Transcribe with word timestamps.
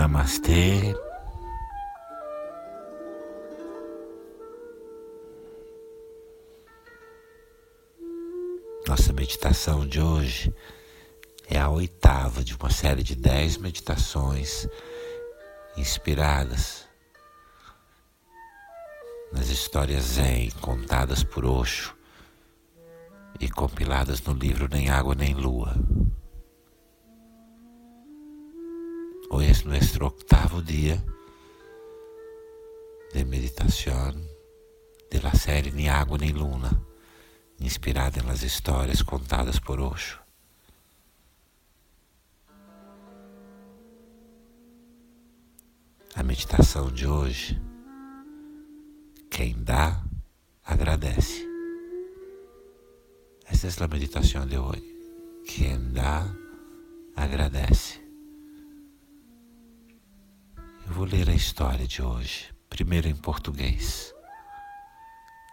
Namastê. 0.00 0.94
Nossa 8.88 9.12
meditação 9.12 9.86
de 9.86 10.00
hoje 10.00 10.54
é 11.50 11.58
a 11.58 11.68
oitava 11.68 12.42
de 12.42 12.54
uma 12.54 12.70
série 12.70 13.02
de 13.02 13.14
dez 13.14 13.58
meditações 13.58 14.66
inspiradas 15.76 16.88
nas 19.30 19.50
histórias 19.50 20.02
Zen 20.04 20.50
contadas 20.62 21.22
por 21.22 21.44
Osho 21.44 21.94
e 23.38 23.50
compiladas 23.50 24.22
no 24.22 24.32
livro 24.32 24.66
Nem 24.66 24.88
Água 24.88 25.14
Nem 25.14 25.34
Lua. 25.34 25.74
Hoy 29.32 29.46
es 29.46 29.64
nuestro 29.64 30.08
octavo 30.08 30.60
día 30.60 31.00
de 33.14 33.24
meditación 33.24 34.26
de 35.08 35.22
la 35.22 35.32
série 35.32 35.70
Ni 35.70 35.88
Água 35.88 36.18
Nem 36.18 36.32
Luna, 36.32 36.82
inspirada 37.60 38.24
nas 38.24 38.42
histórias 38.42 39.04
contadas 39.04 39.60
por 39.60 39.78
Osho. 39.80 40.20
A 46.16 46.24
meditação 46.24 46.90
de 46.90 47.06
hoje, 47.06 47.56
quem 49.30 49.54
dá, 49.62 50.02
agradece. 50.64 51.46
Esta 53.46 53.84
é 53.84 53.84
a 53.84 53.88
meditação 53.88 54.44
de 54.44 54.58
hoje. 54.58 54.82
Quem 55.46 55.92
dá, 55.92 56.26
agradece. 57.14 58.09
Vou 61.00 61.08
ler 61.08 61.30
a 61.30 61.34
história 61.34 61.86
de 61.88 62.02
hoje, 62.02 62.54
primeiro 62.68 63.08
em 63.08 63.16
português. 63.16 64.12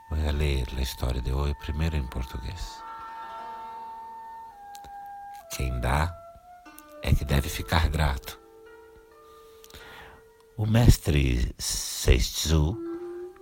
Vou 0.09 0.19
ler 0.33 0.67
a 0.75 0.81
história 0.81 1.21
de 1.21 1.31
hoje 1.31 1.55
primeiro 1.61 1.95
em 1.95 2.05
português. 2.05 2.83
Quem 5.55 5.79
dá 5.79 6.13
é 7.01 7.15
que 7.15 7.23
deve 7.23 7.47
ficar 7.47 7.87
grato. 7.87 8.37
O 10.57 10.65
mestre 10.65 11.55
Seitsu 11.57 12.77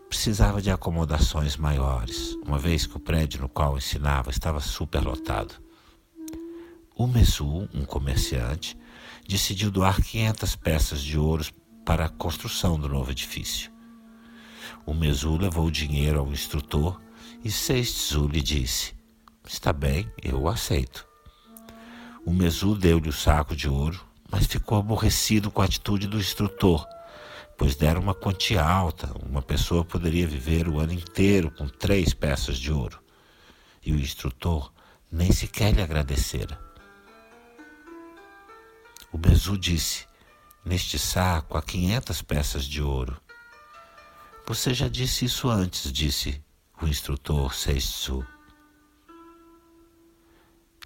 precisava 0.08 0.61
de 0.61 0.70
acomodações 0.70 1.58
maiores, 1.58 2.36
uma 2.45 2.59
vez 2.59 2.86
que 2.86 2.98
o 2.98 3.00
prédio 3.00 3.42
no 3.42 3.50
qual 3.50 3.80
ensinava 3.80 4.30
estava 4.30 4.59
superlotado. 4.59 5.56
O 6.95 7.08
Mesu, 7.08 7.67
um 7.73 7.83
comerciante, 7.83 8.78
decidiu 9.28 9.72
doar 9.72 10.00
500 10.00 10.56
peças 10.56 11.02
de 11.02 11.17
ouro 11.17 11.44
para 11.86 12.05
a 12.05 12.09
construção 12.09 12.80
do 12.80 12.89
novo 12.89 13.11
edifício. 13.11 13.72
O 14.86 14.94
Mesu 14.94 15.38
levou 15.38 15.67
o 15.67 15.72
dinheiro 15.72 16.19
ao 16.19 16.27
instrutor 16.31 17.00
e 17.44 17.52
Seitsu 17.52 18.27
lhe 18.27 18.42
disse: 18.42 18.94
Está 19.47 19.72
bem, 19.72 20.11
eu 20.22 20.47
aceito. 20.47 21.08
O 22.25 22.33
Mesu 22.33 22.75
deu-lhe 22.75 23.09
o 23.09 23.14
saco 23.14 23.55
de 23.55 23.69
ouro, 23.69 24.03
mas 24.30 24.47
ficou 24.47 24.80
aborrecido 24.80 25.52
com 25.52 25.61
a 25.61 25.66
atitude 25.66 26.08
do 26.08 26.17
instrutor 26.17 26.86
pois 27.58 27.75
deram 27.75 28.02
uma 28.02 28.14
quantia 28.14 28.64
alta. 28.64 29.11
Uma 29.25 29.42
pessoa 29.42 29.83
poderia 29.83 30.27
viver 30.27 30.67
o 30.67 30.80
ano 30.80 30.94
inteiro 30.94 31.52
com 31.52 31.67
três 31.67 32.14
peças 32.14 32.58
de 32.58 32.72
ouro. 32.72 32.99
E 33.86 33.92
o 33.94 33.99
instrutor 33.99 34.72
nem 35.11 35.31
sequer 35.31 35.73
lhe 35.73 35.82
agradecera. 35.82 36.59
O 39.11 39.17
Bezu 39.17 39.58
disse: 39.58 40.05
Neste 40.65 40.98
saco 40.98 41.58
há 41.58 41.61
quinhentas 41.61 42.23
peças 42.23 42.65
de 42.65 42.81
ouro. 42.81 43.21
Você 44.48 44.73
já 44.73 44.87
disse 44.87 45.26
isso 45.26 45.48
antes, 45.48 45.92
disse 45.92 46.43
o 46.81 46.87
instrutor 46.87 47.53
Seitsu. 47.53 48.26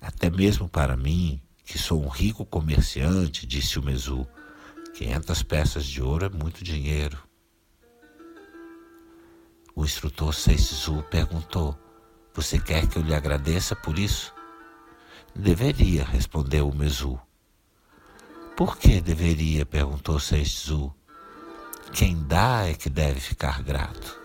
Até 0.01 0.29
mesmo 0.29 0.67
para 0.67 0.97
mim, 0.97 1.41
que 1.63 1.77
sou 1.77 2.03
um 2.03 2.09
rico 2.09 2.45
comerciante, 2.45 3.45
disse 3.45 3.79
o 3.79 3.83
Mesu, 3.83 4.27
500 4.95 5.43
peças 5.43 5.85
de 5.85 6.01
ouro 6.01 6.25
é 6.25 6.29
muito 6.29 6.63
dinheiro. 6.63 7.17
O 9.75 9.85
instrutor 9.85 10.33
Seisu 10.33 11.03
perguntou: 11.03 11.77
Você 12.33 12.59
quer 12.59 12.85
que 12.85 12.97
eu 12.97 13.01
lhe 13.01 13.13
agradeça 13.13 13.77
por 13.77 13.97
isso? 13.97 14.33
Deveria, 15.33 16.03
respondeu 16.03 16.67
o 16.67 16.75
Mesu. 16.75 17.17
Por 18.59 18.75
que 18.75 18.99
deveria? 18.99 19.65
perguntou 19.65 20.19
Seisu. 20.19 20.93
Quem 21.93 22.27
dá 22.27 22.67
é 22.67 22.73
que 22.73 22.89
deve 22.89 23.21
ficar 23.21 23.63
grato. 23.63 24.19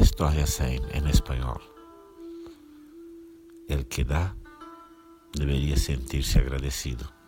historia 0.00 0.44
Zen 0.44 0.82
en 0.92 1.06
español. 1.06 1.60
El 3.68 3.86
que 3.86 4.02
da 4.02 4.34
debería 5.34 5.76
sentirse 5.76 6.40
agradecido. 6.40 7.19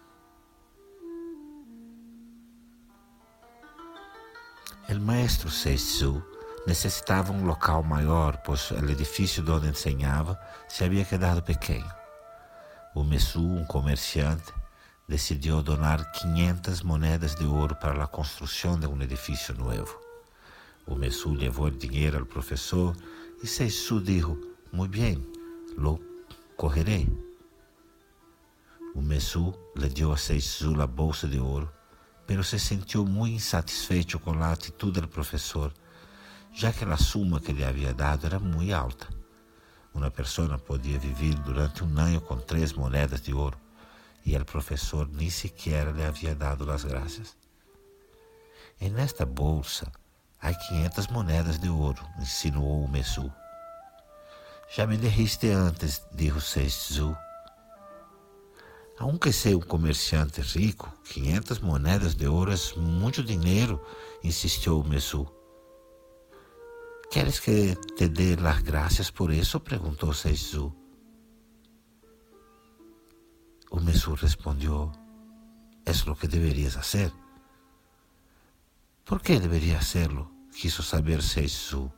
El 4.92 5.00
maestro 5.00 5.48
Seitsu 5.48 6.22
necessitava 6.66 7.32
um 7.32 7.46
local 7.46 7.82
maior, 7.82 8.36
pois 8.44 8.70
o 8.72 8.90
edifício 8.90 9.42
onde 9.50 9.66
ensinava 9.66 10.38
se 10.68 10.84
havia 10.84 11.02
quedado 11.02 11.42
pequeno. 11.42 11.90
O 12.94 13.02
Messu, 13.02 13.40
um 13.40 13.64
comerciante, 13.64 14.52
decidiu 15.08 15.62
donar 15.62 16.12
500 16.12 16.82
moedas 16.82 17.34
de 17.34 17.46
ouro 17.46 17.74
para 17.74 18.04
a 18.04 18.06
construção 18.06 18.78
de 18.78 18.86
um 18.86 19.00
edifício 19.00 19.54
novo. 19.54 19.98
O 20.86 20.94
Messu 20.94 21.32
levou 21.32 21.68
o 21.68 21.70
dinheiro 21.70 22.18
ao 22.18 22.26
professor 22.26 22.94
e 23.42 23.46
Seisu 23.46 23.98
disse: 23.98 24.38
Muito 24.70 24.98
bem, 24.98 25.26
lo 25.74 25.98
correrei. 26.54 27.08
O 28.94 29.00
Messu 29.00 29.54
lhe 29.74 29.88
deu 29.88 30.12
a 30.12 30.18
Seisu 30.18 30.78
a 30.82 30.86
bolsa 30.86 31.26
de 31.26 31.40
ouro, 31.40 31.72
pero 32.26 32.42
se 32.42 32.58
sentiu 32.58 33.04
muito 33.04 33.36
insatisfeito 33.36 34.18
com 34.18 34.32
a 34.42 34.52
atitude 34.52 35.00
do 35.00 35.08
professor, 35.08 35.72
já 36.52 36.72
que 36.72 36.84
a 36.84 36.96
suma 36.96 37.40
que 37.40 37.52
lhe 37.52 37.64
havia 37.64 37.92
dado 37.92 38.26
era 38.26 38.38
muito 38.38 38.74
alta. 38.74 39.08
Uma 39.94 40.10
pessoa 40.10 40.58
podia 40.58 40.98
viver 40.98 41.34
durante 41.34 41.84
um 41.84 41.98
ano 41.98 42.20
com 42.20 42.36
três 42.38 42.72
moedas 42.72 43.20
de 43.20 43.34
ouro 43.34 43.58
e 44.24 44.36
o 44.36 44.44
professor 44.44 45.08
nem 45.08 45.28
sequer 45.28 45.92
lhe 45.92 46.04
havia 46.04 46.34
dado 46.34 46.70
as 46.70 46.84
graças. 46.84 47.36
E 48.80 48.88
nesta 48.88 49.26
bolsa 49.26 49.90
Há 50.42 50.52
500 50.52 51.06
moedas 51.06 51.56
de 51.60 51.68
ouro, 51.68 52.04
insinuou 52.18 52.84
o 52.84 52.88
Messu. 52.88 53.32
Já 54.74 54.88
me 54.88 54.96
derriste 54.96 55.48
antes, 55.50 56.02
disse 56.12 56.40
Seizu. 56.40 57.16
Aunque 58.98 59.32
ser 59.32 59.56
um 59.56 59.60
comerciante 59.60 60.40
rico, 60.40 60.92
500 61.04 61.60
moedas 61.60 62.14
de 62.14 62.26
ouro 62.26 62.52
é 62.52 62.78
muito 62.78 63.22
dinheiro, 63.22 63.80
insistiu 64.22 64.80
o 64.80 64.88
Messu. 64.88 65.26
¿Queres 67.10 67.40
que 67.40 67.76
te 67.96 68.08
dê 68.08 68.36
las 68.36 68.62
gracias 68.62 69.10
por 69.10 69.30
isso? 69.32 69.60
perguntou 69.60 70.14
Seizu. 70.14 70.74
O 73.70 73.80
Messu 73.80 74.14
respondeu: 74.14 74.92
É 75.84 75.92
o 76.10 76.14
que 76.14 76.28
deverias 76.28 76.74
fazer. 76.74 77.12
¿Por 79.04 79.20
qué 79.20 79.40
debería 79.40 79.78
hacerlo? 79.78 80.30
Quiso 80.52 80.82
saber 80.82 81.22
Seisu. 81.22 81.90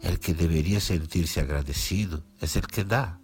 El 0.00 0.20
que 0.20 0.32
debería 0.34 0.80
sentirse 0.80 1.40
agradecido 1.40 2.22
es 2.40 2.56
el 2.56 2.66
que 2.66 2.84
da. 2.84 3.20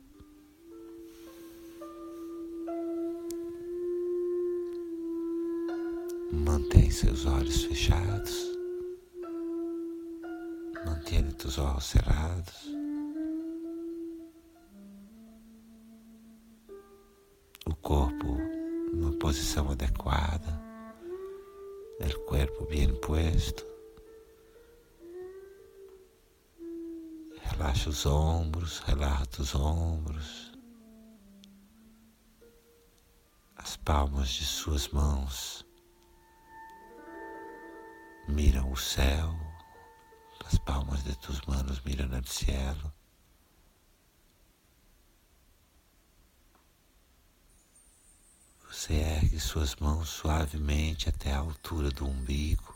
Mantém 6.33 6.91
seus 6.91 7.27
olhos 7.27 7.65
fechados. 7.65 8.35
Mantenha 10.87 11.29
os 11.45 11.59
olhos 11.59 11.85
cerrados. 11.85 12.55
O 17.67 17.75
corpo 17.83 18.39
numa 18.95 19.13
posição 19.19 19.71
adequada 19.71 20.59
el 22.01 22.17
cuerpo 22.25 22.65
bien 22.65 22.99
puesto. 22.99 23.67
Relaxa 27.43 27.91
os 27.91 28.07
ombros, 28.07 28.79
relaxa 28.87 29.43
os 29.43 29.55
ombros, 29.55 30.51
as 33.55 33.77
palmas 33.77 34.31
de 34.31 34.47
suas 34.47 34.89
mãos 34.89 35.67
miram 38.33 38.73
o 38.73 38.77
céu, 38.77 39.39
as 40.47 40.57
palmas 40.59 41.05
de 41.05 41.15
tus 41.17 41.41
manos 41.43 41.83
miram 41.83 42.09
o 42.09 42.27
cielo. 42.27 42.93
Você 48.71 48.95
ergue 48.95 49.39
suas 49.39 49.77
mãos 49.77 50.09
suavemente 50.09 51.11
até 51.11 51.31
a 51.31 51.39
altura 51.39 51.91
do 51.91 52.07
umbigo. 52.07 52.75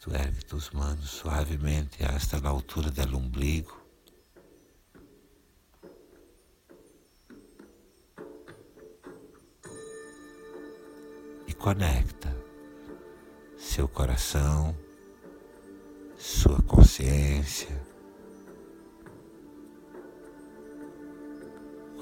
Tu 0.00 0.12
ergue 0.12 0.44
tus 0.44 0.70
manos 0.70 1.10
suavemente 1.10 2.04
hasta 2.04 2.36
a 2.36 2.50
altura 2.50 2.90
do 2.90 3.16
umbigo. 3.16 3.80
E 11.46 11.54
conecta 11.54 12.23
seu 13.74 13.88
coração, 13.88 14.72
sua 16.16 16.62
consciência 16.62 17.76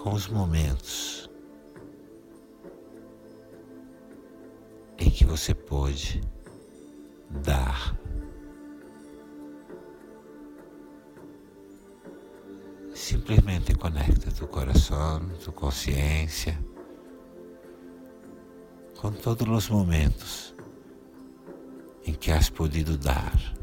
com 0.03 0.13
os 0.13 0.29
momentos 0.29 1.31
em 4.99 5.09
que 5.09 5.25
você 5.25 5.55
pôde 5.55 6.21
dar. 7.43 7.97
Simplesmente 12.95 13.75
conecta 13.75 14.31
tu 14.31 14.47
coração, 14.47 15.27
tu 15.43 15.51
consciência 15.51 16.63
com 19.01 19.11
todos 19.11 19.49
os 19.49 19.71
momentos 19.71 20.52
em 22.07 22.13
que 22.13 22.31
has 22.31 22.49
podido 22.49 22.97
dar. 22.97 23.62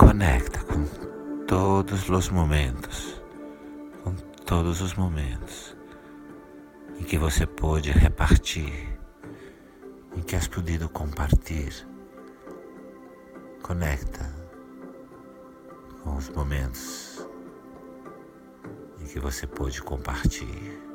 Conecta 0.00 0.64
com 0.64 1.44
todos 1.44 2.08
os 2.08 2.30
momentos, 2.30 3.22
com 4.02 4.14
todos 4.46 4.80
os 4.80 4.94
momentos 4.94 5.76
em 6.98 7.04
que 7.04 7.18
você 7.18 7.46
pôde 7.46 7.90
repartir, 7.90 8.98
em 10.16 10.22
que 10.22 10.34
has 10.34 10.48
podido 10.48 10.88
compartilhar. 10.88 11.86
Conecta 13.62 14.34
com 16.02 16.16
os 16.16 16.30
momentos 16.30 17.28
em 19.02 19.04
que 19.04 19.20
você 19.20 19.46
pôde 19.46 19.82
compartilhar. 19.82 20.89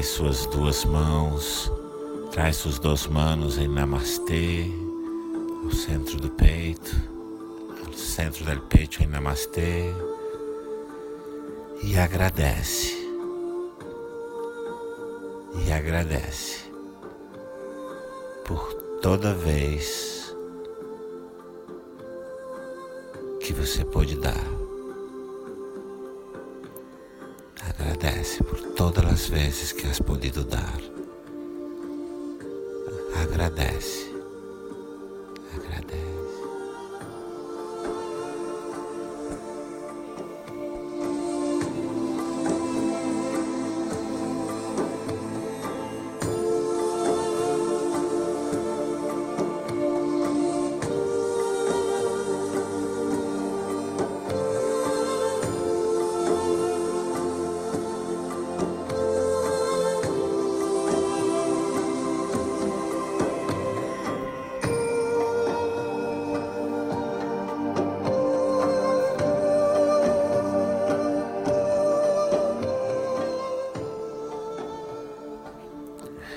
Traz 0.00 0.12
suas 0.12 0.46
duas 0.46 0.84
mãos, 0.86 1.70
traz 2.32 2.56
suas 2.56 2.78
duas 2.78 3.06
manos 3.06 3.58
em 3.58 3.68
Namastê, 3.68 4.64
ao 5.62 5.70
centro 5.72 6.16
do 6.18 6.30
peito, 6.30 6.96
ao 7.86 7.92
centro 7.92 8.42
do 8.46 8.60
peito 8.62 9.02
em 9.02 9.06
Namastê, 9.06 9.92
e 11.82 11.98
agradece. 11.98 12.96
E 15.66 15.70
agradece 15.70 16.72
por 18.46 18.72
toda 19.02 19.34
vez 19.34 20.34
que 23.42 23.52
você 23.52 23.84
pode 23.84 24.16
dar. 24.16 24.59
Agradece 28.00 28.42
por 28.42 28.58
todas 28.74 29.04
as 29.04 29.28
vezes 29.28 29.72
que 29.72 29.86
has 29.86 30.00
podido 30.00 30.42
dar. 30.42 30.80
Agradece. 33.14 34.09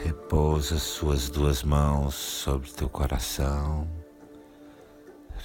Repousa 0.04 0.78
suas 0.80 1.30
duas 1.30 1.64
mãos 1.64 2.14
sobre 2.14 2.70
teu 2.70 2.90
coração. 2.90 3.88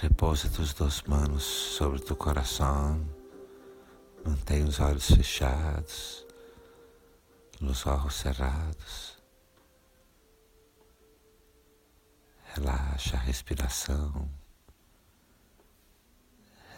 Repousa 0.00 0.50
tuas 0.50 0.74
duas 0.74 1.00
mãos 1.02 1.44
sobre 1.44 2.00
teu 2.00 2.16
coração. 2.16 3.08
Mantém 4.26 4.64
os 4.64 4.80
olhos 4.80 5.06
fechados, 5.06 6.26
os 7.62 7.86
olhos 7.86 8.14
cerrados. 8.14 9.16
Relaxa 12.52 13.16
a 13.16 13.20
respiração. 13.20 14.28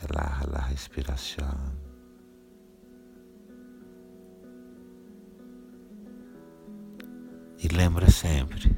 Relaxa 0.02 0.50
a 0.54 0.60
respiração. 0.66 1.89
E 7.62 7.68
lembra 7.68 8.10
sempre: 8.10 8.74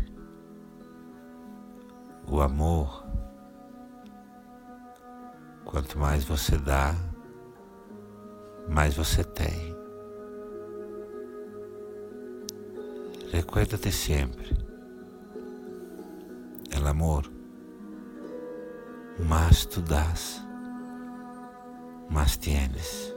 o 2.27 2.41
amor, 2.41 3.03
Quanto 5.73 5.99
mais 5.99 6.23
você 6.23 6.59
dá, 6.59 6.95
mais 8.69 8.95
você 8.95 9.25
tem. 9.25 9.75
Recuérdate 13.31 13.91
sempre, 13.91 14.55
el 16.77 16.87
amor, 16.87 17.25
más 19.19 19.65
tú 19.65 19.81
das, 19.81 20.47
más 22.11 22.37
tienes. 22.37 23.15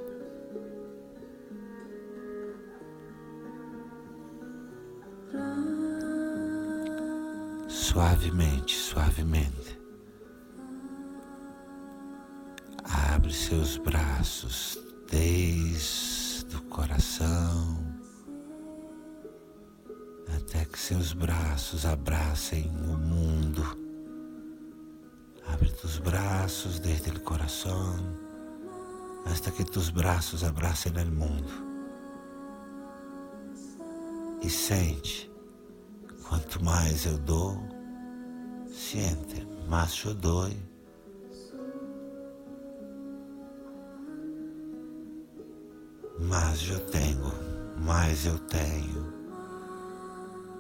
Suavemente, 7.96 8.76
suavemente. 8.76 9.80
Abre 12.84 13.32
seus 13.32 13.78
braços 13.78 14.78
desde 15.10 16.58
o 16.58 16.62
coração 16.64 17.78
até 20.36 20.66
que 20.66 20.78
seus 20.78 21.14
braços 21.14 21.86
abracem 21.86 22.70
o 22.70 22.98
mundo. 22.98 23.64
Abre 25.48 25.72
tus 25.72 25.98
braços 25.98 26.80
desde 26.80 27.12
o 27.12 27.22
coração 27.22 27.96
hasta 29.26 29.50
que 29.52 29.64
tus 29.64 29.90
braços 29.90 30.44
abracem 30.44 30.92
o 30.92 31.12
mundo. 31.14 31.54
E 34.42 34.50
sente, 34.50 35.32
quanto 36.28 36.62
mais 36.62 37.06
eu 37.06 37.18
dou, 37.20 37.75
siente, 38.96 39.46
mais 39.68 40.02
eu 40.06 40.14
dou. 40.14 40.50
Mais 46.18 46.70
eu 46.70 46.80
tenho, 46.92 47.32
mais 47.78 48.26
eu 48.26 48.40
tenho 48.40 49.14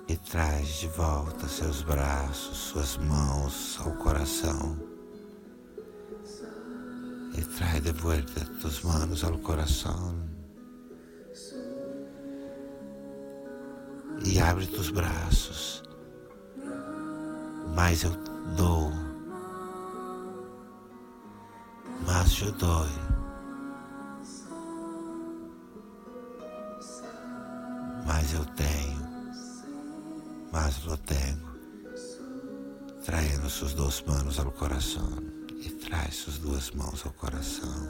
e 0.08 0.18
traz 0.18 0.68
de 0.82 0.88
volta 0.90 1.48
seus 1.48 1.82
braços, 1.82 2.58
suas 2.58 2.98
mãos 2.98 3.80
ao 3.80 3.92
coração. 3.94 4.78
E 7.38 7.42
traz 7.58 7.82
de 7.82 7.92
volta 7.94 8.46
tus 8.62 8.84
manos 8.84 9.24
ao 9.24 9.38
coração. 9.40 10.14
E 14.24 14.40
abre 14.40 14.68
tus 14.68 14.92
braços. 14.92 15.75
Mais 17.76 18.04
eu 18.04 18.12
dou. 18.56 18.92
Mais 22.08 22.42
eu 22.42 22.52
dou. 22.54 22.86
Mais 28.06 28.34
eu 28.34 28.46
tenho 28.56 29.06
mas 30.56 30.82
lo 30.86 30.96
tengo. 30.96 31.54
Traindo 33.04 33.50
suas 33.50 33.74
duas 33.74 34.02
mãos 34.04 34.40
ao 34.40 34.50
coração 34.52 35.10
e 35.62 35.70
traz 35.70 36.16
suas 36.16 36.38
duas 36.38 36.72
mãos 36.72 37.06
ao 37.06 37.12
coração. 37.12 37.90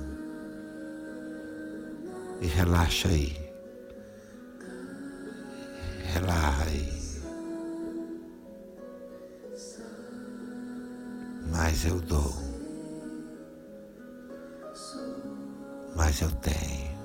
E 2.42 2.48
relaxa 2.48 3.08
aí. 3.08 3.38
Relaxa 6.12 6.64
aí. 6.64 6.95
Mas 11.56 11.86
eu 11.86 12.00
dou. 12.02 12.34
Mas 15.96 16.22
eu 16.22 16.32
tenho. 16.32 16.96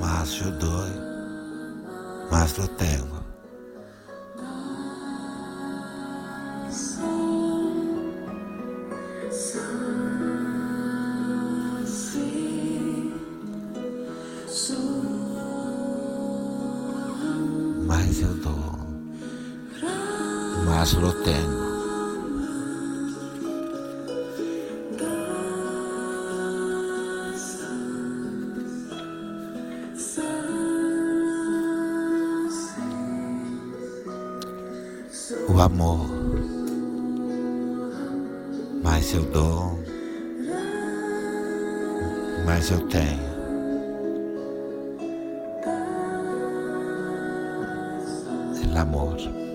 Mas 0.00 0.40
eu 0.40 0.50
dou 0.58 1.08
mas 2.30 2.56
lo 2.58 2.68
tengo. 2.68 3.18
Mas 17.86 18.20
eu 18.20 18.34
dou, 18.34 18.77
mas 20.68 20.92
lo 20.92 21.12
tengo. 21.24 21.68
o 35.48 35.60
amor. 35.60 36.06
Mais 38.82 39.12
eu 39.12 39.22
dou, 39.24 39.78
mais 42.44 42.70
eu 42.70 42.80
tenho. 42.88 43.28
El 48.62 48.76
amor. 48.76 49.47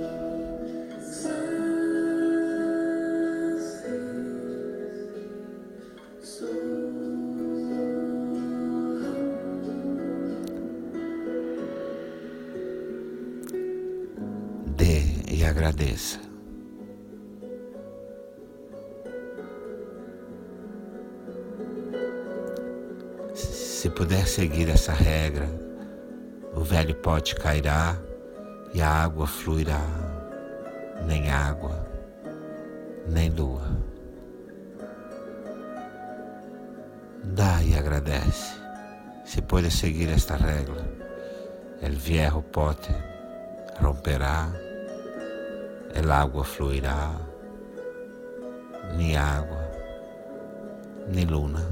Agradeça. 15.83 16.19
Se 23.33 23.89
puder 23.89 24.25
seguir 24.27 24.69
essa 24.69 24.93
regra, 24.93 25.47
o 26.55 26.61
velho 26.61 26.95
pote 26.95 27.35
cairá 27.35 27.97
e 28.73 28.81
a 28.81 28.89
água 28.89 29.27
fluirá, 29.27 29.81
nem 31.05 31.29
água, 31.29 31.85
nem 33.07 33.29
lua. 33.29 33.67
Dá 37.23 37.61
e 37.63 37.77
agradece. 37.77 38.61
Se 39.25 39.41
pode 39.41 39.71
seguir 39.71 40.09
esta 40.09 40.35
regra, 40.35 40.85
el 41.81 41.95
viejo 41.95 42.41
pote 42.41 42.93
romperá 43.81 44.53
el 45.93 46.11
agua 46.11 46.43
fluirá, 46.43 47.11
ni 48.97 49.15
agua, 49.15 49.69
ni 51.09 51.25
luna. 51.25 51.63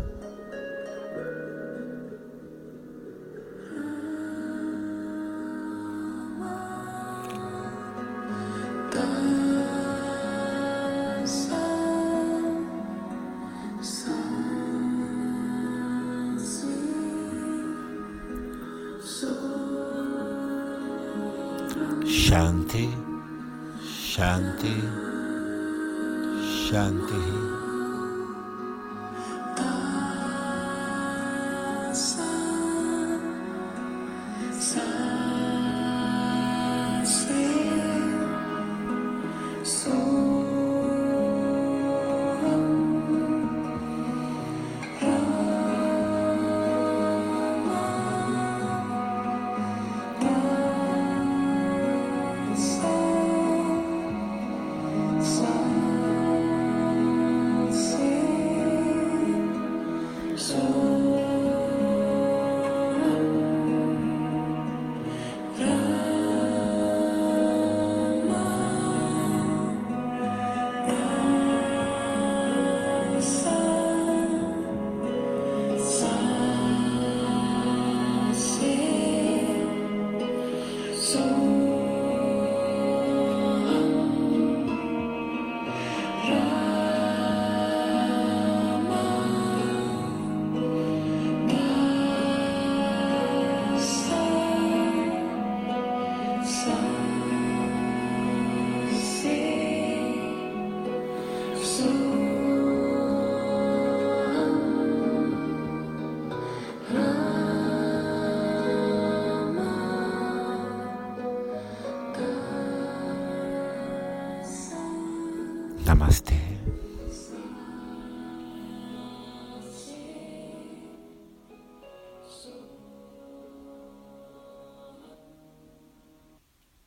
Shanti 22.06 23.11
Shanti, 24.22 24.76
Shanti. 26.70 27.51